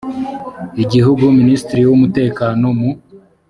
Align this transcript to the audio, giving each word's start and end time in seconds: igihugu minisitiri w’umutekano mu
igihugu 0.83 1.23
minisitiri 1.39 1.81
w’umutekano 1.89 2.65
mu 2.77 2.89